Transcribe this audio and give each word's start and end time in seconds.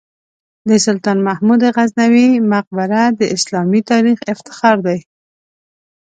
د 0.69 0.71
سلطان 0.85 1.17
محمود 1.27 1.61
غزنوي 1.75 2.27
مقبره 2.53 3.01
د 3.19 3.21
اسلامي 3.35 3.81
تاریخ 3.91 4.17
افتخار 4.33 4.77
دی. 4.87 4.99